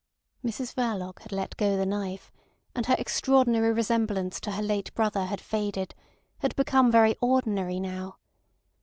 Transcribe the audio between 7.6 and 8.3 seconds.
now.